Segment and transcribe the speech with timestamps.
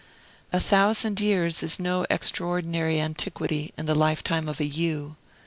[0.51, 5.15] A thousand years is no extraordinary antiquity in the lifetime of a yew.